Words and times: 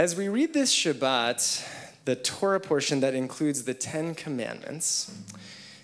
As 0.00 0.16
we 0.16 0.30
read 0.30 0.54
this 0.54 0.74
Shabbat, 0.74 1.62
the 2.06 2.16
Torah 2.16 2.58
portion 2.58 3.00
that 3.00 3.12
includes 3.12 3.64
the 3.64 3.74
Ten 3.74 4.14
Commandments, 4.14 5.14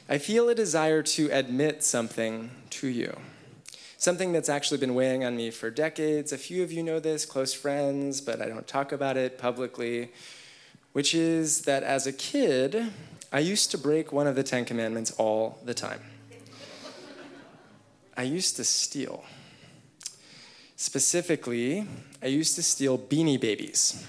I 0.08 0.17
feel 0.17 0.49
a 0.49 0.54
desire 0.54 1.02
to 1.02 1.28
admit 1.31 1.84
something 1.84 2.50
to 2.71 2.89
you. 2.89 3.15
Something 3.99 4.33
that's 4.33 4.49
actually 4.49 4.79
been 4.79 4.94
weighing 4.94 5.23
on 5.23 5.37
me 5.37 5.50
for 5.50 5.68
decades. 5.68 6.33
A 6.33 6.39
few 6.39 6.63
of 6.63 6.73
you 6.73 6.83
know 6.83 6.99
this, 6.99 7.26
close 7.26 7.52
friends, 7.52 8.23
but 8.23 8.41
I 8.41 8.46
don't 8.46 8.66
talk 8.66 8.90
about 8.90 9.18
it 9.18 9.36
publicly, 9.36 10.12
which 10.94 11.14
is 11.14 11.66
that 11.66 11.82
as 11.82 12.06
a 12.06 12.12
kid, 12.14 12.90
I 13.30 13.40
used 13.40 13.70
to 13.72 13.76
break 13.76 14.12
one 14.14 14.26
of 14.26 14.34
the 14.34 14.42
Ten 14.42 14.64
Commandments 14.64 15.10
all 15.18 15.58
the 15.62 15.74
time. 15.74 16.00
I 18.16 18.22
used 18.22 18.56
to 18.56 18.64
steal. 18.64 19.24
Specifically, 20.77 21.86
I 22.22 22.27
used 22.27 22.54
to 22.56 22.62
steal 22.62 22.98
beanie 22.98 23.40
babies. 23.40 24.04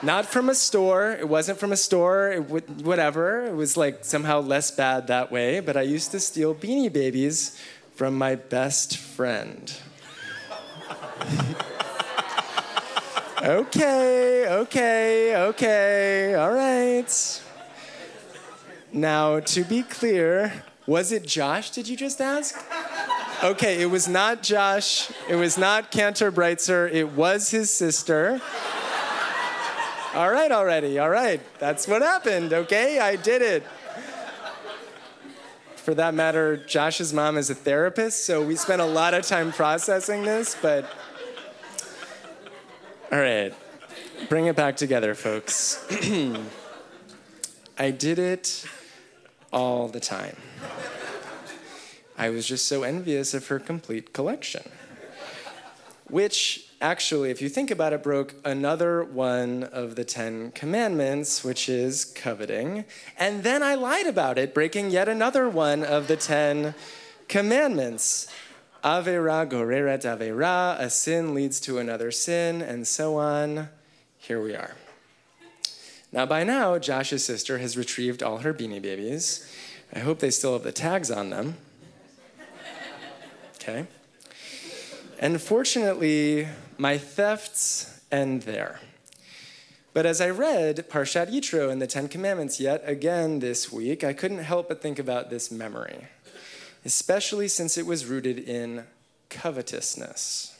Not 0.00 0.26
from 0.26 0.48
a 0.48 0.54
store. 0.54 1.12
It 1.12 1.28
wasn't 1.28 1.58
from 1.58 1.72
a 1.72 1.76
store. 1.76 2.32
It 2.32 2.48
w- 2.48 2.66
whatever. 2.82 3.46
It 3.46 3.54
was 3.54 3.76
like 3.76 4.04
somehow 4.04 4.40
less 4.40 4.70
bad 4.70 5.08
that 5.08 5.30
way. 5.30 5.60
But 5.60 5.76
I 5.76 5.82
used 5.82 6.10
to 6.12 6.20
steal 6.20 6.54
beanie 6.54 6.92
babies 6.92 7.60
from 7.94 8.16
my 8.16 8.36
best 8.36 8.96
friend. 8.96 9.72
okay, 13.42 14.46
okay, 14.48 15.36
okay. 15.36 16.34
All 16.34 16.52
right. 16.52 17.42
Now, 18.92 19.40
to 19.40 19.64
be 19.64 19.82
clear, 19.82 20.64
was 20.86 21.12
it 21.12 21.24
Josh, 21.24 21.70
did 21.70 21.88
you 21.88 21.96
just 21.96 22.20
ask? 22.20 22.56
Okay, 23.42 23.82
it 23.82 23.86
was 23.86 24.06
not 24.06 24.44
Josh. 24.44 25.10
It 25.28 25.34
was 25.34 25.58
not 25.58 25.90
Cantor 25.90 26.30
Breitzer. 26.30 26.88
It 26.92 27.10
was 27.10 27.50
his 27.50 27.70
sister. 27.70 28.40
All 30.14 30.30
right, 30.30 30.52
already. 30.52 31.00
All 31.00 31.10
right. 31.10 31.40
That's 31.58 31.88
what 31.88 32.02
happened, 32.02 32.52
okay? 32.52 33.00
I 33.00 33.16
did 33.16 33.42
it. 33.42 33.64
For 35.74 35.92
that 35.94 36.14
matter, 36.14 36.56
Josh's 36.56 37.12
mom 37.12 37.36
is 37.36 37.50
a 37.50 37.54
therapist, 37.56 38.26
so 38.26 38.44
we 38.44 38.54
spent 38.54 38.80
a 38.80 38.86
lot 38.86 39.12
of 39.12 39.26
time 39.26 39.50
processing 39.50 40.22
this, 40.22 40.56
but. 40.62 40.88
All 43.10 43.18
right. 43.18 43.52
Bring 44.28 44.46
it 44.46 44.54
back 44.54 44.76
together, 44.76 45.16
folks. 45.16 45.84
I 47.76 47.90
did 47.90 48.20
it 48.20 48.64
all 49.52 49.88
the 49.88 49.98
time. 49.98 50.36
I 52.22 52.30
was 52.30 52.46
just 52.46 52.68
so 52.68 52.84
envious 52.84 53.34
of 53.34 53.48
her 53.48 53.58
complete 53.58 54.12
collection. 54.12 54.62
Which, 56.08 56.68
actually, 56.80 57.32
if 57.32 57.42
you 57.42 57.48
think 57.48 57.68
about 57.68 57.92
it, 57.92 58.04
broke 58.04 58.36
another 58.44 59.02
one 59.02 59.64
of 59.64 59.96
the 59.96 60.04
Ten 60.04 60.52
Commandments, 60.52 61.42
which 61.42 61.68
is 61.68 62.04
coveting. 62.04 62.84
And 63.18 63.42
then 63.42 63.60
I 63.64 63.74
lied 63.74 64.06
about 64.06 64.38
it, 64.38 64.54
breaking 64.54 64.92
yet 64.92 65.08
another 65.08 65.48
one 65.48 65.82
of 65.82 66.06
the 66.06 66.14
Ten 66.14 66.76
Commandments. 67.26 68.28
Avera 68.84 69.44
goreret 69.44 70.02
avera, 70.02 70.78
a 70.78 70.90
sin 70.90 71.34
leads 71.34 71.58
to 71.62 71.78
another 71.80 72.12
sin, 72.12 72.62
and 72.62 72.86
so 72.86 73.16
on. 73.16 73.68
Here 74.18 74.40
we 74.40 74.54
are. 74.54 74.76
Now, 76.12 76.26
by 76.26 76.44
now, 76.44 76.78
Josh's 76.78 77.24
sister 77.24 77.58
has 77.58 77.76
retrieved 77.76 78.22
all 78.22 78.38
her 78.38 78.54
beanie 78.54 78.80
babies. 78.80 79.52
I 79.92 79.98
hope 79.98 80.20
they 80.20 80.30
still 80.30 80.52
have 80.52 80.62
the 80.62 80.70
tags 80.70 81.10
on 81.10 81.30
them. 81.30 81.56
Okay? 83.62 83.86
And 85.18 85.40
fortunately, 85.40 86.48
my 86.78 86.98
thefts 86.98 88.00
end 88.10 88.42
there. 88.42 88.80
But 89.94 90.06
as 90.06 90.20
I 90.20 90.30
read 90.30 90.88
Parshat 90.88 91.30
Yitro 91.30 91.70
and 91.70 91.80
the 91.80 91.86
Ten 91.86 92.08
Commandments 92.08 92.58
yet 92.58 92.82
again 92.84 93.38
this 93.38 93.70
week, 93.70 94.02
I 94.02 94.14
couldn't 94.14 94.38
help 94.38 94.68
but 94.68 94.82
think 94.82 94.98
about 94.98 95.30
this 95.30 95.50
memory, 95.50 96.08
especially 96.84 97.46
since 97.46 97.78
it 97.78 97.86
was 97.86 98.06
rooted 98.06 98.38
in 98.38 98.84
covetousness. 99.28 100.56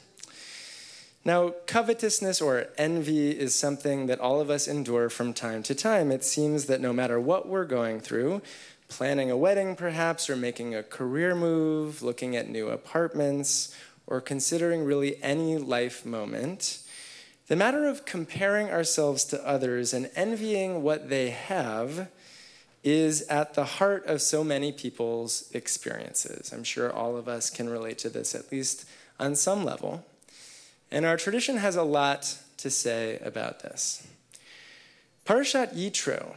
Now, 1.25 1.55
covetousness 1.67 2.41
or 2.41 2.67
envy 2.77 3.31
is 3.31 3.55
something 3.55 4.07
that 4.07 4.21
all 4.21 4.41
of 4.41 4.51
us 4.51 4.67
endure 4.67 5.09
from 5.09 5.33
time 5.33 5.63
to 5.65 5.75
time. 5.75 6.11
It 6.11 6.25
seems 6.25 6.67
that 6.67 6.81
no 6.81 6.93
matter 6.93 7.19
what 7.21 7.49
we're 7.49 7.65
going 7.65 8.01
through, 8.01 8.43
planning 8.93 9.31
a 9.31 9.37
wedding 9.37 9.75
perhaps, 9.75 10.29
or 10.29 10.37
making 10.37 10.75
a 10.75 10.83
career 10.83 11.35
move, 11.35 12.03
looking 12.03 12.37
at 12.37 12.51
new 12.51 12.69
apartments, 12.69 13.75
or 14.07 14.21
considering 14.21 14.85
really 14.85 15.21
any 15.23 15.57
life 15.57 16.05
moment, 16.05 16.83
the 17.47 17.57
matter 17.57 17.87
of 17.87 18.05
comparing 18.05 18.69
ourselves 18.69 19.25
to 19.25 19.49
others 19.49 19.95
and 19.95 20.11
envying 20.15 20.83
what 20.83 21.09
they 21.09 21.31
have 21.31 22.11
is 22.85 23.23
at 23.23 23.55
the 23.55 23.65
heart 23.65 24.05
of 24.05 24.21
so 24.21 24.45
many 24.45 24.73
people's 24.73 25.51
experiences. 25.55 26.53
I'm 26.53 26.65
sure 26.65 26.93
all 26.93 27.17
of 27.17 27.29
us 27.29 27.49
can 27.49 27.71
relate 27.71 27.97
to 27.99 28.11
this, 28.11 28.35
at 28.35 28.53
least 28.53 28.87
on 29.19 29.37
some 29.37 29.65
level. 29.65 30.05
And 30.91 31.07
our 31.07 31.17
tradition 31.17 31.57
has 31.57 31.77
a 31.77 31.83
lot 31.83 32.37
to 32.59 32.69
say 32.69 33.19
about 33.25 33.61
this. 33.61 34.07
Parashat 35.25 35.75
Yitro 35.75 36.35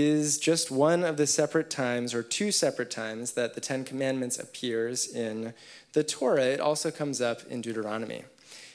is 0.00 0.38
just 0.38 0.70
one 0.70 1.04
of 1.04 1.16
the 1.16 1.26
separate 1.26 1.70
times, 1.70 2.14
or 2.14 2.22
two 2.22 2.52
separate 2.52 2.90
times, 2.90 3.32
that 3.32 3.54
the 3.54 3.60
Ten 3.60 3.84
Commandments 3.84 4.38
appears 4.38 5.06
in 5.06 5.54
the 5.92 6.04
Torah. 6.04 6.44
It 6.44 6.60
also 6.60 6.90
comes 6.90 7.20
up 7.20 7.44
in 7.48 7.60
Deuteronomy 7.60 8.24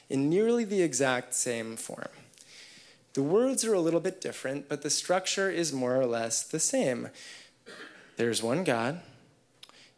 in 0.08 0.28
nearly 0.28 0.64
the 0.64 0.82
exact 0.82 1.34
same 1.34 1.76
form. 1.76 2.08
The 3.14 3.22
words 3.22 3.64
are 3.64 3.74
a 3.74 3.80
little 3.80 4.00
bit 4.00 4.20
different, 4.20 4.68
but 4.68 4.82
the 4.82 4.90
structure 4.90 5.50
is 5.50 5.72
more 5.72 5.96
or 5.96 6.06
less 6.06 6.42
the 6.42 6.60
same. 6.60 7.08
There's 8.16 8.42
one 8.42 8.64
God. 8.64 9.00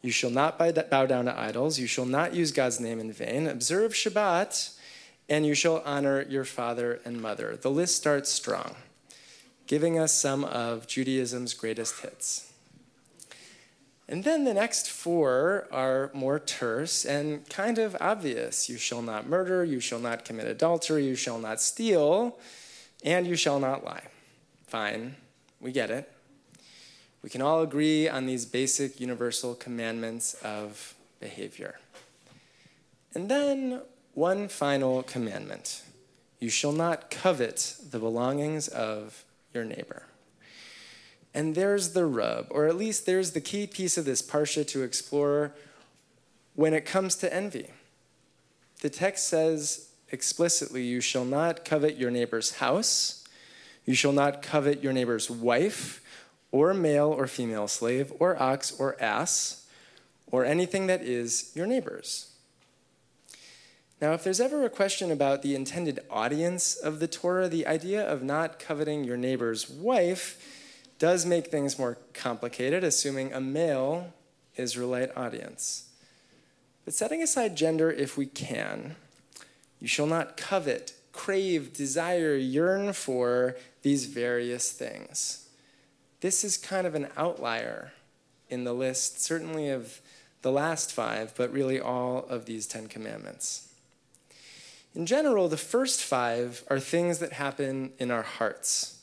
You 0.02 0.10
shall 0.10 0.30
not 0.30 0.58
bow 0.58 1.06
down 1.06 1.24
to 1.24 1.38
idols. 1.38 1.78
You 1.78 1.86
shall 1.86 2.06
not 2.06 2.34
use 2.34 2.52
God's 2.52 2.80
name 2.80 3.00
in 3.00 3.12
vain. 3.12 3.46
Observe 3.46 3.92
Shabbat, 3.92 4.76
and 5.28 5.46
you 5.46 5.54
shall 5.54 5.82
honor 5.84 6.22
your 6.22 6.44
father 6.44 7.00
and 7.04 7.20
mother. 7.20 7.56
The 7.56 7.70
list 7.70 7.96
starts 7.96 8.30
strong 8.30 8.76
giving 9.66 9.98
us 9.98 10.12
some 10.12 10.44
of 10.44 10.86
Judaism's 10.86 11.54
greatest 11.54 12.00
hits. 12.00 12.52
And 14.06 14.24
then 14.24 14.44
the 14.44 14.52
next 14.52 14.90
four 14.90 15.66
are 15.72 16.10
more 16.12 16.38
terse 16.38 17.06
and 17.06 17.48
kind 17.48 17.78
of 17.78 17.96
obvious. 18.00 18.68
You 18.68 18.76
shall 18.76 19.00
not 19.00 19.26
murder, 19.26 19.64
you 19.64 19.80
shall 19.80 19.98
not 19.98 20.24
commit 20.24 20.46
adultery, 20.46 21.06
you 21.06 21.14
shall 21.14 21.38
not 21.38 21.60
steal, 21.60 22.38
and 23.02 23.26
you 23.26 23.34
shall 23.34 23.58
not 23.58 23.82
lie. 23.84 24.04
Fine, 24.66 25.16
we 25.60 25.72
get 25.72 25.90
it. 25.90 26.10
We 27.22 27.30
can 27.30 27.40
all 27.40 27.62
agree 27.62 28.06
on 28.06 28.26
these 28.26 28.44
basic 28.44 29.00
universal 29.00 29.54
commandments 29.54 30.34
of 30.44 30.94
behavior. 31.20 31.78
And 33.14 33.30
then 33.30 33.80
one 34.12 34.48
final 34.48 35.02
commandment 35.02 35.82
you 36.40 36.50
shall 36.50 36.72
not 36.72 37.10
covet 37.10 37.76
the 37.90 37.98
belongings 37.98 38.68
of 38.68 39.24
your 39.54 39.64
neighbor. 39.64 40.04
And 41.32 41.54
there's 41.54 41.92
the 41.92 42.06
rub, 42.06 42.46
or 42.50 42.66
at 42.66 42.76
least 42.76 43.06
there's 43.06 43.32
the 43.32 43.40
key 43.40 43.66
piece 43.66 43.96
of 43.96 44.04
this 44.04 44.22
parsha 44.22 44.66
to 44.68 44.82
explore 44.82 45.52
when 46.54 46.74
it 46.74 46.84
comes 46.84 47.16
to 47.16 47.32
envy. 47.32 47.70
The 48.82 48.90
text 48.90 49.28
says 49.28 49.88
explicitly, 50.10 50.84
You 50.84 51.00
shall 51.00 51.24
not 51.24 51.64
covet 51.64 51.96
your 51.96 52.10
neighbor's 52.10 52.56
house, 52.56 53.24
you 53.84 53.94
shall 53.94 54.12
not 54.12 54.42
covet 54.42 54.82
your 54.82 54.92
neighbor's 54.92 55.30
wife, 55.30 56.02
or 56.52 56.72
male 56.72 57.08
or 57.08 57.26
female 57.26 57.66
slave, 57.66 58.12
or 58.20 58.40
ox 58.40 58.78
or 58.78 59.00
ass, 59.02 59.66
or 60.30 60.44
anything 60.44 60.86
that 60.86 61.02
is 61.02 61.50
your 61.54 61.66
neighbor's. 61.66 62.33
Now, 64.00 64.12
if 64.12 64.24
there's 64.24 64.40
ever 64.40 64.64
a 64.64 64.70
question 64.70 65.10
about 65.10 65.42
the 65.42 65.54
intended 65.54 66.00
audience 66.10 66.74
of 66.74 67.00
the 67.00 67.06
Torah, 67.06 67.48
the 67.48 67.66
idea 67.66 68.04
of 68.04 68.22
not 68.22 68.58
coveting 68.58 69.04
your 69.04 69.16
neighbor's 69.16 69.70
wife 69.70 70.38
does 70.98 71.24
make 71.24 71.46
things 71.46 71.78
more 71.78 71.98
complicated, 72.12 72.84
assuming 72.84 73.32
a 73.32 73.40
male 73.40 74.12
Israelite 74.56 75.16
audience. 75.16 75.88
But 76.84 76.94
setting 76.94 77.22
aside 77.22 77.56
gender 77.56 77.90
if 77.90 78.16
we 78.16 78.26
can, 78.26 78.96
you 79.80 79.88
shall 79.88 80.06
not 80.06 80.36
covet, 80.36 80.92
crave, 81.12 81.72
desire, 81.72 82.36
yearn 82.36 82.92
for 82.92 83.56
these 83.82 84.06
various 84.06 84.70
things. 84.72 85.48
This 86.20 86.44
is 86.44 86.56
kind 86.56 86.86
of 86.86 86.94
an 86.94 87.08
outlier 87.16 87.92
in 88.48 88.64
the 88.64 88.72
list, 88.72 89.22
certainly 89.22 89.68
of 89.68 90.00
the 90.42 90.52
last 90.52 90.92
five, 90.92 91.34
but 91.36 91.52
really 91.52 91.80
all 91.80 92.26
of 92.28 92.44
these 92.44 92.66
Ten 92.66 92.86
Commandments. 92.86 93.73
In 94.94 95.06
general, 95.06 95.48
the 95.48 95.56
first 95.56 96.02
five 96.02 96.62
are 96.68 96.78
things 96.78 97.18
that 97.18 97.32
happen 97.32 97.92
in 97.98 98.12
our 98.12 98.22
hearts, 98.22 99.00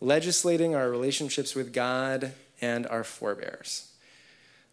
legislating 0.00 0.74
our 0.74 0.90
relationships 0.90 1.54
with 1.54 1.74
God 1.74 2.32
and 2.62 2.86
our 2.86 3.04
forebears. 3.04 3.92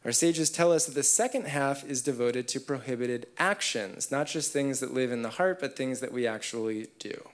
Our 0.06 0.14
sages 0.14 0.50
tell 0.50 0.72
us 0.72 0.86
that 0.86 0.96
the 0.96 1.04
second 1.04 1.48
half 1.48 1.84
is 1.84 2.02
devoted 2.02 2.48
to 2.50 2.60
prohibited 2.62 3.28
actions, 3.38 4.10
not 4.10 4.28
just 4.28 4.52
things 4.54 4.80
that 4.80 4.94
live 4.94 5.12
in 5.12 5.22
the 5.22 5.32
heart, 5.32 5.60
but 5.60 5.76
things 5.76 6.00
that 6.00 6.14
we 6.14 6.26
actually 6.26 6.88
do. 6.98 7.30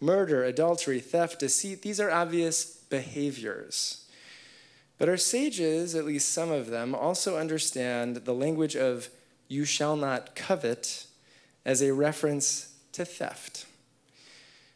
Murder, 0.00 0.44
adultery, 0.44 1.00
theft, 1.00 1.38
deceit, 1.38 1.82
these 1.82 2.00
are 2.00 2.10
obvious 2.10 2.64
behaviors. 2.64 4.06
But 4.98 5.08
our 5.08 5.16
sages, 5.16 5.94
at 5.94 6.04
least 6.04 6.32
some 6.32 6.50
of 6.50 6.68
them, 6.68 6.94
also 6.94 7.38
understand 7.38 8.16
the 8.16 8.34
language 8.34 8.76
of 8.76 9.08
you 9.48 9.64
shall 9.64 9.96
not 9.96 10.34
covet 10.34 11.06
as 11.64 11.82
a 11.82 11.92
reference 11.92 12.74
to 12.92 13.04
theft. 13.04 13.66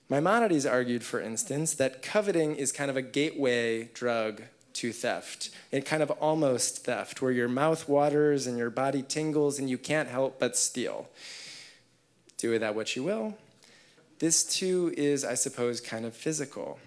Maimonides 0.08 0.66
argued, 0.66 1.02
for 1.02 1.20
instance, 1.20 1.74
that 1.74 2.00
coveting 2.00 2.54
is 2.54 2.70
kind 2.70 2.90
of 2.90 2.96
a 2.96 3.02
gateway 3.02 3.84
drug 3.92 4.42
to 4.74 4.92
theft. 4.92 5.50
It 5.72 5.84
kind 5.84 6.02
of 6.02 6.10
almost 6.12 6.84
theft, 6.84 7.20
where 7.20 7.32
your 7.32 7.48
mouth 7.48 7.88
waters 7.88 8.46
and 8.46 8.56
your 8.56 8.70
body 8.70 9.02
tingles 9.02 9.58
and 9.58 9.68
you 9.68 9.78
can't 9.78 10.08
help 10.08 10.38
but 10.38 10.56
steal. 10.56 11.08
Do 12.36 12.50
with 12.50 12.60
that 12.60 12.74
what 12.74 12.94
you 12.94 13.02
will. 13.02 13.36
This 14.18 14.44
too 14.44 14.94
is, 14.96 15.24
I 15.24 15.34
suppose, 15.34 15.80
kind 15.80 16.04
of 16.04 16.14
physical. 16.14 16.78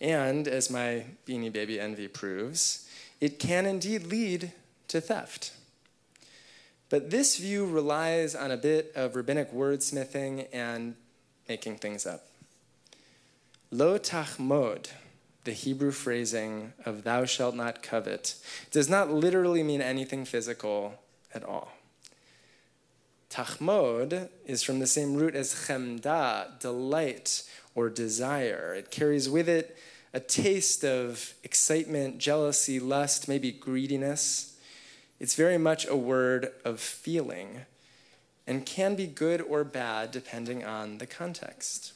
And 0.00 0.48
as 0.48 0.70
my 0.70 1.04
beanie 1.26 1.52
baby 1.52 1.78
envy 1.78 2.08
proves, 2.08 2.88
it 3.20 3.38
can 3.38 3.66
indeed 3.66 4.06
lead 4.06 4.52
to 4.88 5.00
theft. 5.00 5.52
But 6.88 7.10
this 7.10 7.36
view 7.36 7.66
relies 7.66 8.34
on 8.34 8.50
a 8.50 8.56
bit 8.56 8.92
of 8.94 9.16
rabbinic 9.16 9.52
wordsmithing 9.52 10.48
and 10.52 10.94
making 11.48 11.76
things 11.76 12.06
up. 12.06 12.26
Lo 13.70 13.98
tachmod, 13.98 14.88
the 15.44 15.52
Hebrew 15.52 15.90
phrasing 15.90 16.72
of 16.84 17.02
thou 17.02 17.24
shalt 17.24 17.56
not 17.56 17.82
covet, 17.82 18.36
does 18.70 18.88
not 18.88 19.10
literally 19.10 19.62
mean 19.62 19.80
anything 19.80 20.24
physical 20.24 20.94
at 21.34 21.42
all. 21.42 21.72
Tachmod 23.30 24.28
is 24.46 24.62
from 24.62 24.78
the 24.78 24.86
same 24.86 25.14
root 25.14 25.34
as 25.34 25.66
chemda, 25.66 26.58
delight 26.60 27.42
or 27.74 27.90
desire. 27.90 28.74
It 28.74 28.90
carries 28.90 29.28
with 29.28 29.48
it 29.48 29.76
a 30.14 30.20
taste 30.20 30.84
of 30.84 31.34
excitement, 31.42 32.18
jealousy, 32.18 32.80
lust, 32.80 33.28
maybe 33.28 33.52
greediness. 33.52 34.55
It's 35.18 35.34
very 35.34 35.58
much 35.58 35.86
a 35.86 35.96
word 35.96 36.52
of 36.64 36.80
feeling 36.80 37.62
and 38.46 38.66
can 38.66 38.94
be 38.94 39.06
good 39.06 39.40
or 39.40 39.64
bad 39.64 40.10
depending 40.10 40.64
on 40.64 40.98
the 40.98 41.06
context. 41.06 41.92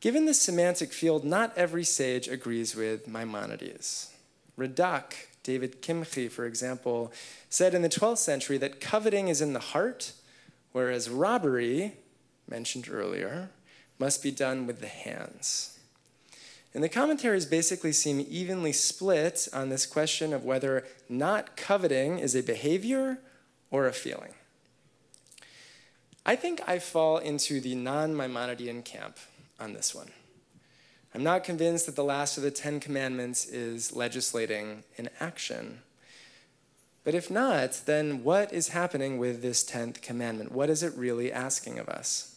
Given 0.00 0.26
this 0.26 0.40
semantic 0.40 0.92
field, 0.92 1.24
not 1.24 1.56
every 1.56 1.84
sage 1.84 2.28
agrees 2.28 2.76
with 2.76 3.08
Maimonides. 3.08 4.12
Radak, 4.58 5.14
David 5.42 5.82
Kimchi, 5.82 6.28
for 6.28 6.46
example, 6.46 7.12
said 7.48 7.74
in 7.74 7.82
the 7.82 7.88
12th 7.88 8.18
century 8.18 8.58
that 8.58 8.80
coveting 8.80 9.28
is 9.28 9.40
in 9.40 9.52
the 9.52 9.58
heart, 9.58 10.12
whereas 10.72 11.10
robbery, 11.10 11.94
mentioned 12.48 12.88
earlier, 12.90 13.50
must 13.98 14.22
be 14.22 14.30
done 14.30 14.66
with 14.66 14.80
the 14.80 14.88
hands. 14.88 15.73
And 16.74 16.82
the 16.82 16.88
commentaries 16.88 17.46
basically 17.46 17.92
seem 17.92 18.26
evenly 18.28 18.72
split 18.72 19.46
on 19.52 19.68
this 19.68 19.86
question 19.86 20.32
of 20.32 20.44
whether 20.44 20.84
not 21.08 21.56
coveting 21.56 22.18
is 22.18 22.34
a 22.34 22.42
behavior 22.42 23.18
or 23.70 23.86
a 23.86 23.92
feeling. 23.92 24.34
I 26.26 26.34
think 26.34 26.60
I 26.66 26.80
fall 26.80 27.18
into 27.18 27.60
the 27.60 27.76
non 27.76 28.14
Maimonidean 28.14 28.84
camp 28.84 29.18
on 29.60 29.72
this 29.72 29.94
one. 29.94 30.10
I'm 31.14 31.22
not 31.22 31.44
convinced 31.44 31.86
that 31.86 31.94
the 31.94 32.02
last 32.02 32.36
of 32.36 32.42
the 32.42 32.50
Ten 32.50 32.80
Commandments 32.80 33.46
is 33.46 33.94
legislating 33.94 34.82
in 34.96 35.10
action. 35.20 35.80
But 37.04 37.14
if 37.14 37.30
not, 37.30 37.82
then 37.86 38.24
what 38.24 38.52
is 38.52 38.68
happening 38.68 39.18
with 39.18 39.42
this 39.42 39.62
tenth 39.62 40.00
commandment? 40.00 40.50
What 40.50 40.70
is 40.70 40.82
it 40.82 40.94
really 40.96 41.30
asking 41.30 41.78
of 41.78 41.88
us? 41.88 42.33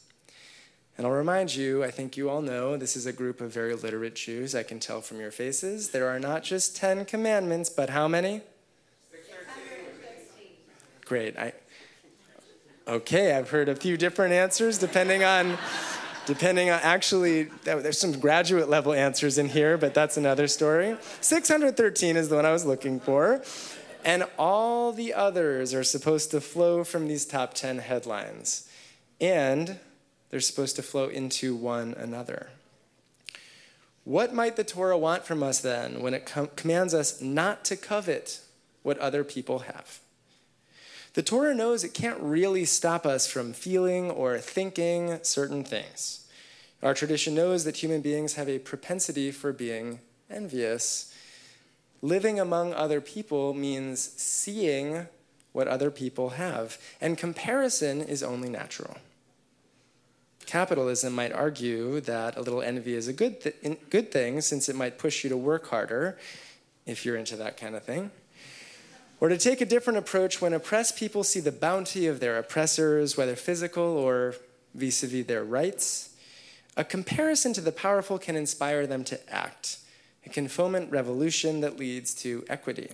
And 0.97 1.05
I'll 1.05 1.13
remind 1.13 1.53
you, 1.53 1.83
I 1.83 1.91
think 1.91 2.17
you 2.17 2.29
all 2.29 2.41
know, 2.41 2.75
this 2.75 2.95
is 2.95 3.05
a 3.05 3.13
group 3.13 3.39
of 3.39 3.51
very 3.51 3.75
literate 3.75 4.15
Jews. 4.15 4.55
I 4.55 4.63
can 4.63 4.79
tell 4.79 5.01
from 5.01 5.19
your 5.19 5.31
faces. 5.31 5.89
There 5.89 6.07
are 6.07 6.19
not 6.19 6.43
just 6.43 6.75
10 6.75 7.05
commandments, 7.05 7.69
but 7.69 7.91
how 7.91 8.07
many? 8.07 8.41
Great. 11.05 11.37
I, 11.37 11.53
Okay, 12.87 13.33
I've 13.33 13.49
heard 13.49 13.67
a 13.67 13.75
few 13.75 13.97
different 13.97 14.33
answers 14.33 14.77
depending 14.77 15.21
on 15.21 15.57
depending 16.25 16.69
on 16.69 16.79
actually 16.83 17.43
there's 17.63 17.99
some 17.99 18.17
graduate 18.17 18.69
level 18.69 18.93
answers 18.93 19.37
in 19.37 19.49
here 19.49 19.77
but 19.77 19.93
that's 19.93 20.15
another 20.15 20.47
story 20.47 20.95
613 21.19 22.15
is 22.15 22.29
the 22.29 22.35
one 22.35 22.45
i 22.45 22.51
was 22.51 22.65
looking 22.65 22.99
for 22.99 23.41
and 24.03 24.25
all 24.37 24.91
the 24.91 25.13
others 25.13 25.73
are 25.73 25.83
supposed 25.83 26.31
to 26.31 26.41
flow 26.41 26.83
from 26.83 27.07
these 27.07 27.25
top 27.25 27.53
10 27.53 27.79
headlines 27.79 28.69
and 29.19 29.79
they're 30.29 30.39
supposed 30.39 30.75
to 30.75 30.83
flow 30.83 31.07
into 31.07 31.55
one 31.55 31.93
another 31.93 32.49
what 34.03 34.33
might 34.33 34.55
the 34.55 34.63
torah 34.63 34.97
want 34.97 35.25
from 35.25 35.43
us 35.43 35.59
then 35.59 36.01
when 36.01 36.13
it 36.13 36.25
com- 36.25 36.49
commands 36.55 36.93
us 36.93 37.21
not 37.21 37.65
to 37.65 37.75
covet 37.75 38.41
what 38.83 38.97
other 38.99 39.23
people 39.23 39.59
have 39.59 39.99
the 41.17 41.23
Torah 41.23 41.55
knows 41.55 41.83
it 41.83 41.95
can't 41.95 42.19
really 42.21 42.63
stop 42.63 43.03
us 43.03 43.25
from 43.25 43.51
feeling 43.51 44.11
or 44.11 44.37
thinking 44.37 45.17
certain 45.23 45.63
things. 45.63 46.27
Our 46.83 46.93
tradition 46.93 47.33
knows 47.33 47.63
that 47.63 47.77
human 47.77 48.01
beings 48.01 48.35
have 48.35 48.47
a 48.47 48.59
propensity 48.59 49.31
for 49.31 49.51
being 49.51 49.99
envious. 50.29 51.11
Living 52.03 52.39
among 52.39 52.71
other 52.71 53.01
people 53.01 53.55
means 53.55 53.99
seeing 53.99 55.07
what 55.53 55.67
other 55.67 55.89
people 55.89 56.29
have, 56.29 56.77
and 57.01 57.17
comparison 57.17 58.01
is 58.01 58.21
only 58.21 58.49
natural. 58.49 58.97
Capitalism 60.47 61.13
might 61.13 61.33
argue 61.33 61.99
that 61.99 62.37
a 62.37 62.41
little 62.41 62.61
envy 62.61 62.95
is 62.95 63.09
a 63.09 63.13
good, 63.13 63.41
th- 63.41 63.79
good 63.89 64.11
thing 64.11 64.39
since 64.39 64.69
it 64.69 64.77
might 64.77 64.97
push 64.97 65.25
you 65.25 65.29
to 65.29 65.35
work 65.35 65.67
harder 65.67 66.17
if 66.85 67.05
you're 67.05 67.17
into 67.17 67.35
that 67.35 67.57
kind 67.57 67.75
of 67.75 67.83
thing. 67.83 68.09
Or 69.19 69.27
to 69.27 69.37
take 69.37 69.59
a 69.59 69.65
different 69.65 69.99
approach 69.99 70.41
when 70.41 70.53
oppressed 70.53 70.95
people 70.95 71.25
see 71.25 71.41
the 71.41 71.51
bounty 71.51 72.07
of 72.07 72.21
their 72.21 72.37
oppressors, 72.37 73.17
whether 73.17 73.35
physical 73.35 73.83
or 73.83 74.35
vis 74.73 75.03
a 75.03 75.07
vis 75.07 75.25
their 75.25 75.43
rights, 75.43 76.15
a 76.77 76.85
comparison 76.85 77.51
to 77.51 77.61
the 77.61 77.73
powerful 77.73 78.17
can 78.17 78.37
inspire 78.37 78.87
them 78.87 79.03
to 79.03 79.19
act. 79.33 79.79
It 80.23 80.31
can 80.31 80.47
foment 80.47 80.91
revolution 80.91 81.59
that 81.59 81.77
leads 81.77 82.13
to 82.15 82.45
equity. 82.47 82.91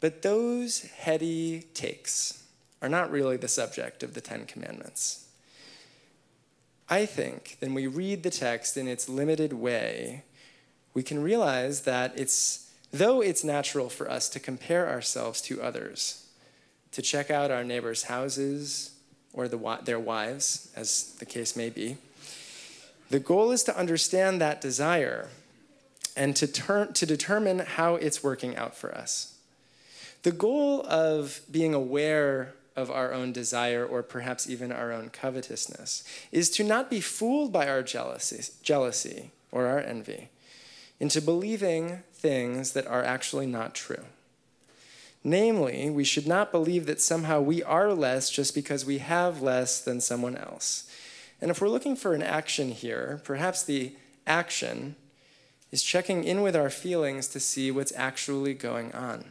But 0.00 0.22
those 0.22 0.82
heady 0.82 1.66
takes 1.74 2.44
are 2.80 2.88
not 2.88 3.10
really 3.10 3.36
the 3.36 3.48
subject 3.48 4.02
of 4.02 4.14
the 4.14 4.22
Ten 4.22 4.46
Commandments. 4.46 5.27
I 6.90 7.06
think 7.06 7.56
when 7.60 7.74
we 7.74 7.86
read 7.86 8.22
the 8.22 8.30
text 8.30 8.76
in 8.76 8.88
its 8.88 9.08
limited 9.08 9.52
way, 9.52 10.24
we 10.94 11.02
can 11.02 11.22
realize 11.22 11.82
that 11.82 12.18
it's 12.18 12.68
Though 12.90 13.20
it's 13.20 13.44
natural 13.44 13.90
for 13.90 14.10
us 14.10 14.28
to 14.30 14.40
compare 14.40 14.88
ourselves 14.88 15.42
to 15.42 15.60
others, 15.60 16.26
to 16.92 17.02
check 17.02 17.30
out 17.30 17.50
our 17.50 17.64
neighbors' 17.64 18.04
houses 18.04 18.92
or 19.34 19.46
the, 19.46 19.78
their 19.84 20.00
wives, 20.00 20.72
as 20.74 21.14
the 21.18 21.26
case 21.26 21.54
may 21.54 21.68
be, 21.68 21.98
the 23.10 23.20
goal 23.20 23.50
is 23.50 23.62
to 23.64 23.76
understand 23.76 24.40
that 24.40 24.60
desire 24.60 25.28
and 26.16 26.34
to, 26.36 26.46
turn, 26.46 26.92
to 26.94 27.06
determine 27.06 27.58
how 27.60 27.96
it's 27.96 28.24
working 28.24 28.56
out 28.56 28.74
for 28.74 28.94
us. 28.94 29.36
The 30.22 30.32
goal 30.32 30.84
of 30.86 31.40
being 31.50 31.74
aware 31.74 32.54
of 32.78 32.90
our 32.90 33.12
own 33.12 33.32
desire 33.32 33.84
or 33.84 34.02
perhaps 34.04 34.48
even 34.48 34.70
our 34.70 34.92
own 34.92 35.10
covetousness 35.10 36.04
is 36.30 36.48
to 36.50 36.62
not 36.62 36.88
be 36.88 37.00
fooled 37.00 37.52
by 37.52 37.68
our 37.68 37.82
jealousy, 37.82 38.52
jealousy 38.62 39.32
or 39.50 39.66
our 39.66 39.80
envy 39.80 40.28
into 41.00 41.20
believing 41.20 42.02
things 42.12 42.72
that 42.72 42.86
are 42.86 43.02
actually 43.02 43.46
not 43.46 43.74
true. 43.74 44.04
Namely, 45.24 45.90
we 45.90 46.04
should 46.04 46.26
not 46.26 46.52
believe 46.52 46.86
that 46.86 47.00
somehow 47.00 47.40
we 47.40 47.62
are 47.64 47.92
less 47.92 48.30
just 48.30 48.54
because 48.54 48.86
we 48.86 48.98
have 48.98 49.42
less 49.42 49.80
than 49.80 50.00
someone 50.00 50.36
else. 50.36 50.88
And 51.40 51.50
if 51.50 51.60
we're 51.60 51.68
looking 51.68 51.96
for 51.96 52.14
an 52.14 52.22
action 52.22 52.70
here, 52.70 53.20
perhaps 53.24 53.64
the 53.64 53.92
action 54.26 54.94
is 55.72 55.82
checking 55.82 56.22
in 56.22 56.42
with 56.42 56.54
our 56.54 56.70
feelings 56.70 57.26
to 57.28 57.40
see 57.40 57.70
what's 57.70 57.92
actually 57.96 58.54
going 58.54 58.92
on. 58.92 59.24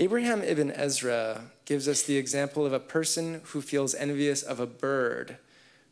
Abraham 0.00 0.42
ibn 0.42 0.70
Ezra 0.70 1.42
gives 1.64 1.88
us 1.88 2.04
the 2.04 2.18
example 2.18 2.64
of 2.64 2.72
a 2.72 2.78
person 2.78 3.40
who 3.46 3.60
feels 3.60 3.96
envious 3.96 4.44
of 4.44 4.60
a 4.60 4.66
bird 4.66 5.38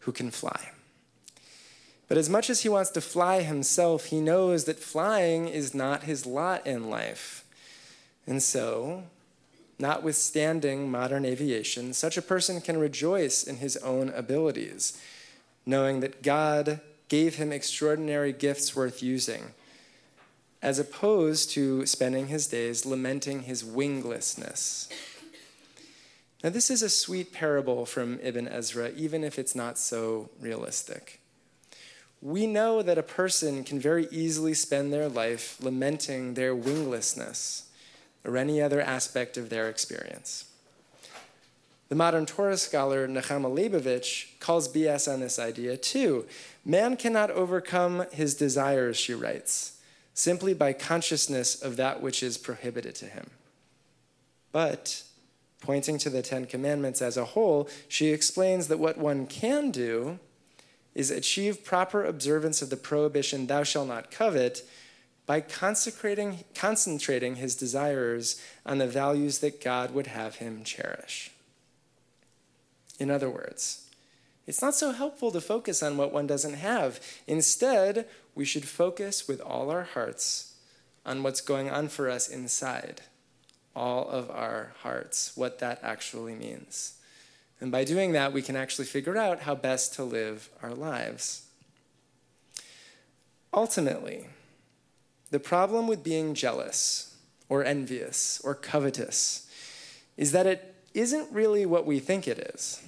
who 0.00 0.12
can 0.12 0.30
fly. 0.30 0.70
But 2.06 2.16
as 2.16 2.30
much 2.30 2.48
as 2.48 2.60
he 2.60 2.68
wants 2.68 2.90
to 2.90 3.00
fly 3.00 3.42
himself, 3.42 4.06
he 4.06 4.20
knows 4.20 4.64
that 4.66 4.78
flying 4.78 5.48
is 5.48 5.74
not 5.74 6.04
his 6.04 6.24
lot 6.24 6.64
in 6.64 6.88
life. 6.88 7.44
And 8.28 8.40
so, 8.40 9.02
notwithstanding 9.76 10.88
modern 10.88 11.24
aviation, 11.24 11.92
such 11.92 12.16
a 12.16 12.22
person 12.22 12.60
can 12.60 12.78
rejoice 12.78 13.42
in 13.42 13.56
his 13.56 13.76
own 13.78 14.10
abilities, 14.10 15.02
knowing 15.66 15.98
that 15.98 16.22
God 16.22 16.80
gave 17.08 17.34
him 17.34 17.50
extraordinary 17.50 18.32
gifts 18.32 18.76
worth 18.76 19.02
using, 19.02 19.52
as 20.66 20.80
opposed 20.80 21.48
to 21.48 21.86
spending 21.86 22.26
his 22.26 22.48
days 22.48 22.84
lamenting 22.84 23.42
his 23.42 23.64
winglessness. 23.64 24.88
Now, 26.42 26.50
this 26.50 26.70
is 26.70 26.82
a 26.82 26.88
sweet 26.88 27.32
parable 27.32 27.86
from 27.86 28.18
Ibn 28.20 28.48
Ezra, 28.48 28.90
even 28.96 29.22
if 29.22 29.38
it's 29.38 29.54
not 29.54 29.78
so 29.78 30.28
realistic. 30.40 31.20
We 32.20 32.48
know 32.48 32.82
that 32.82 32.98
a 32.98 33.04
person 33.04 33.62
can 33.62 33.78
very 33.78 34.08
easily 34.10 34.54
spend 34.54 34.92
their 34.92 35.08
life 35.08 35.56
lamenting 35.62 36.34
their 36.34 36.52
winglessness 36.52 37.68
or 38.24 38.36
any 38.36 38.60
other 38.60 38.80
aspect 38.80 39.36
of 39.36 39.50
their 39.50 39.68
experience. 39.68 40.46
The 41.90 41.94
modern 41.94 42.26
Torah 42.26 42.56
scholar 42.56 43.06
Nechama 43.06 43.54
Leibowitz 43.54 44.26
calls 44.40 44.66
BS 44.66 45.12
on 45.12 45.20
this 45.20 45.38
idea 45.38 45.76
too. 45.76 46.26
Man 46.64 46.96
cannot 46.96 47.30
overcome 47.30 48.06
his 48.10 48.34
desires, 48.34 48.96
she 48.96 49.14
writes, 49.14 49.75
simply 50.16 50.52
by 50.52 50.72
consciousness 50.72 51.62
of 51.62 51.76
that 51.76 52.02
which 52.02 52.24
is 52.24 52.36
prohibited 52.36 52.96
to 52.96 53.04
him. 53.04 53.30
But 54.50 55.04
Pointing 55.60 55.98
to 55.98 56.10
the 56.10 56.22
Ten 56.22 56.46
Commandments 56.46 57.00
as 57.00 57.16
a 57.16 57.24
whole, 57.24 57.68
she 57.88 58.08
explains 58.08 58.68
that 58.68 58.78
what 58.78 58.98
one 58.98 59.26
can 59.26 59.70
do 59.70 60.18
is 60.94 61.10
achieve 61.10 61.64
proper 61.64 62.04
observance 62.04 62.62
of 62.62 62.70
the 62.70 62.76
prohibition, 62.76 63.46
thou 63.46 63.62
shalt 63.62 63.88
not 63.88 64.10
covet, 64.10 64.68
by 65.24 65.40
consecrating, 65.40 66.44
concentrating 66.54 67.36
his 67.36 67.56
desires 67.56 68.40
on 68.64 68.78
the 68.78 68.86
values 68.86 69.40
that 69.40 69.60
God 69.60 69.92
would 69.92 70.06
have 70.06 70.36
him 70.36 70.62
cherish. 70.62 71.32
In 73.00 73.10
other 73.10 73.28
words, 73.28 73.85
it's 74.46 74.62
not 74.62 74.74
so 74.74 74.92
helpful 74.92 75.30
to 75.32 75.40
focus 75.40 75.82
on 75.82 75.96
what 75.96 76.12
one 76.12 76.26
doesn't 76.26 76.54
have. 76.54 77.00
Instead, 77.26 78.06
we 78.34 78.44
should 78.44 78.66
focus 78.66 79.26
with 79.26 79.40
all 79.40 79.70
our 79.70 79.82
hearts 79.82 80.54
on 81.04 81.22
what's 81.22 81.40
going 81.40 81.70
on 81.70 81.88
for 81.88 82.08
us 82.08 82.28
inside 82.28 83.02
all 83.74 84.08
of 84.08 84.30
our 84.30 84.72
hearts, 84.82 85.36
what 85.36 85.58
that 85.58 85.78
actually 85.82 86.34
means. 86.34 86.94
And 87.60 87.70
by 87.70 87.84
doing 87.84 88.12
that, 88.12 88.32
we 88.32 88.42
can 88.42 88.56
actually 88.56 88.86
figure 88.86 89.16
out 89.16 89.40
how 89.40 89.54
best 89.54 89.94
to 89.94 90.04
live 90.04 90.48
our 90.62 90.74
lives. 90.74 91.46
Ultimately, 93.52 94.28
the 95.30 95.40
problem 95.40 95.86
with 95.86 96.02
being 96.02 96.34
jealous 96.34 97.14
or 97.48 97.64
envious 97.64 98.40
or 98.44 98.54
covetous 98.54 99.48
is 100.16 100.32
that 100.32 100.46
it 100.46 100.74
isn't 100.94 101.30
really 101.32 101.66
what 101.66 101.86
we 101.86 101.98
think 101.98 102.26
it 102.26 102.38
is. 102.54 102.82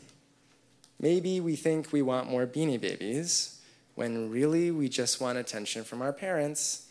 Maybe 1.00 1.40
we 1.40 1.54
think 1.54 1.92
we 1.92 2.02
want 2.02 2.28
more 2.28 2.46
beanie 2.46 2.80
babies 2.80 3.60
when 3.94 4.30
really 4.30 4.70
we 4.70 4.88
just 4.88 5.20
want 5.20 5.38
attention 5.38 5.84
from 5.84 6.02
our 6.02 6.12
parents. 6.12 6.86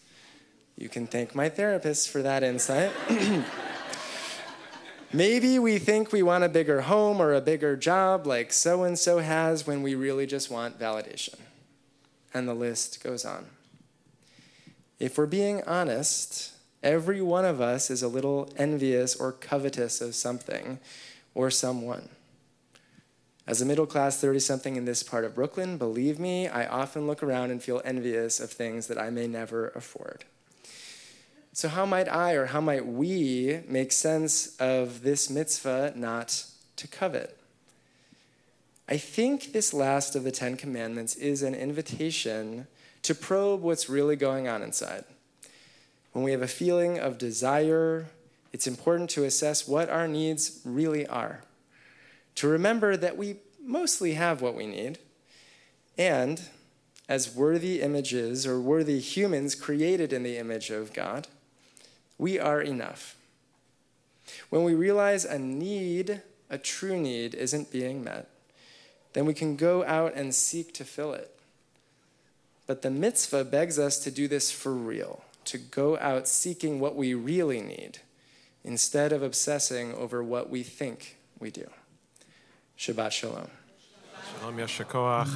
You 0.78 0.90
can 0.90 1.08
thank 1.08 1.36
my 1.36 1.50
therapist 1.50 2.10
for 2.10 2.22
that 2.22 2.44
insight. 2.44 2.92
Maybe 5.14 5.58
we 5.58 5.78
think 5.78 6.12
we 6.12 6.22
want 6.22 6.44
a 6.44 6.50
bigger 6.50 6.82
home 6.82 7.22
or 7.22 7.34
a 7.34 7.42
bigger 7.42 7.76
job 7.78 8.28
like 8.28 8.52
so 8.52 8.84
and 8.84 9.00
so 9.00 9.20
has 9.20 9.66
when 9.66 9.82
we 9.82 9.96
really 9.96 10.26
just 10.26 10.52
want 10.52 10.78
validation. 10.80 11.36
And 12.34 12.48
the 12.48 12.54
list 12.54 13.04
goes 13.04 13.24
on. 13.26 13.46
If 15.00 15.18
we're 15.18 15.28
being 15.28 15.64
honest, 15.64 16.52
every 16.84 17.22
one 17.22 17.46
of 17.46 17.62
us 17.62 17.90
is 17.90 18.04
a 18.04 18.08
little 18.08 18.52
envious 18.58 19.16
or 19.16 19.32
covetous 19.32 20.02
of 20.02 20.14
something 20.14 20.80
or 21.34 21.50
someone. 21.50 22.10
As 23.48 23.62
a 23.62 23.66
middle 23.66 23.86
class 23.86 24.20
30 24.20 24.40
something 24.40 24.76
in 24.76 24.84
this 24.84 25.04
part 25.04 25.24
of 25.24 25.36
Brooklyn, 25.36 25.78
believe 25.78 26.20
me, 26.20 26.50
I 26.50 26.66
often 26.68 27.08
look 27.08 27.24
around 27.24 27.50
and 27.50 27.64
feel 27.64 27.82
envious 27.86 28.42
of 28.42 28.52
things 28.52 28.88
that 28.88 28.98
I 28.98 29.10
may 29.10 29.26
never 29.26 29.70
afford. 29.70 30.26
So, 31.54 31.70
how 31.70 31.86
might 31.86 32.10
I 32.10 32.34
or 32.34 32.48
how 32.48 32.60
might 32.60 32.86
we 32.86 33.62
make 33.66 33.94
sense 33.94 34.56
of 34.58 35.02
this 35.02 35.30
mitzvah 35.30 35.94
not 35.96 36.44
to 36.76 36.88
covet? 36.90 37.38
I 38.90 38.98
think 38.98 39.54
this 39.54 39.74
last 39.74 40.16
of 40.16 40.26
the 40.26 40.32
Ten 40.32 40.58
Commandments 40.58 41.16
is 41.16 41.42
an 41.42 41.56
invitation 41.56 42.68
to 43.02 43.16
probe 43.16 43.62
what's 43.62 43.90
really 43.90 44.18
going 44.18 44.50
on 44.50 44.62
inside. 44.62 45.06
When 46.12 46.26
we 46.26 46.32
have 46.32 46.42
a 46.42 46.48
feeling 46.48 47.00
of 47.00 47.18
desire, 47.18 48.08
it's 48.52 48.68
important 48.68 49.10
to 49.12 49.24
assess 49.24 49.68
what 49.68 49.90
our 49.90 50.08
needs 50.08 50.60
really 50.66 51.08
are. 51.08 51.42
To 52.38 52.48
remember 52.48 52.96
that 52.96 53.18
we 53.18 53.38
mostly 53.60 54.14
have 54.14 54.42
what 54.42 54.54
we 54.54 54.68
need, 54.68 55.00
and 55.98 56.40
as 57.10 57.34
worthy 57.34 57.82
images 57.82 58.46
or 58.46 58.62
worthy 58.62 59.00
humans 59.00 59.56
created 59.56 60.14
in 60.14 60.22
the 60.22 60.38
image 60.38 60.70
of 60.70 60.94
God, 60.94 61.28
we 62.20 62.38
are 62.38 62.62
enough. 62.62 63.16
When 64.52 64.64
we 64.64 64.76
realize 64.76 65.26
a 65.26 65.40
need, 65.40 66.22
a 66.48 66.60
true 66.60 67.00
need, 67.00 67.34
isn't 67.34 67.72
being 67.72 68.04
met, 68.04 68.30
then 69.14 69.26
we 69.26 69.34
can 69.34 69.56
go 69.56 69.84
out 69.86 70.14
and 70.14 70.36
seek 70.36 70.76
to 70.76 70.86
fill 70.86 71.14
it. 71.14 71.40
But 72.68 72.84
the 72.84 72.92
mitzvah 72.92 73.46
begs 73.46 73.80
us 73.80 73.98
to 74.00 74.12
do 74.12 74.28
this 74.28 74.52
for 74.52 74.74
real, 74.74 75.24
to 75.46 75.58
go 75.58 75.98
out 75.98 76.28
seeking 76.28 76.80
what 76.80 76.96
we 76.96 77.16
really 77.16 77.62
need, 77.62 77.98
instead 78.64 79.12
of 79.12 79.24
obsessing 79.24 79.96
over 79.96 80.24
what 80.24 80.52
we 80.52 80.62
think 80.62 81.18
we 81.40 81.50
do. 81.50 81.68
שבת 82.78 83.12
שלום. 83.12 83.34
שלום, 84.40 84.60
יש 84.60 84.82
כוח. 84.82 85.30